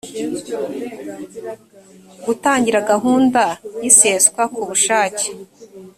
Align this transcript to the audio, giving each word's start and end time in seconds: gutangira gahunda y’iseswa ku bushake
gutangira 2.25 2.79
gahunda 2.91 3.41
y’iseswa 3.83 4.41
ku 4.53 4.61
bushake 4.69 5.25